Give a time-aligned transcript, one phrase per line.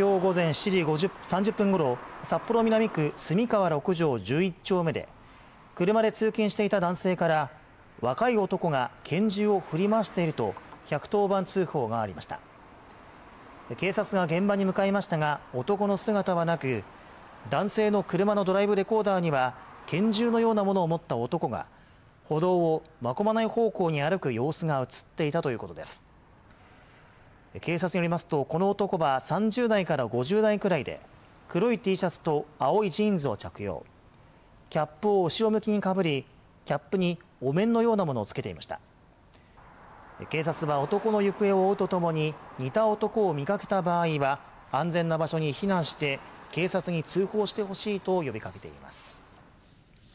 [0.00, 5.10] 今日午前7時50 30分ごろ札幌南区住川6条11丁目で
[5.74, 7.50] 車で通勤していた男性から
[8.00, 10.54] 若い男が拳銃を振り回していると
[10.86, 12.40] 110番通報がありました。
[13.76, 16.82] 警察が現場に向かいましたが男の姿はなく
[17.50, 19.52] 男性の車のドライブレコーダーには
[19.84, 21.66] 拳銃のようなものを持った男が
[22.26, 26.09] 歩道を真駒内方向に歩く様子が映っていたということです。
[27.58, 31.00] 警察によりますとこの男は30代から50代くらいで
[31.48, 33.84] 黒い T シャツと青いジーンズを着用。
[34.68, 36.24] キャップを後ろ向きにかぶり
[36.64, 38.78] キャップにお面のようなものをつけていました。
[40.28, 44.38] 警察は男の行方を追うとともに似た男を見かけた場合は
[44.70, 46.20] 安全な場所に避難して
[46.52, 49.29] 警察に通報してほしいと呼びかけています。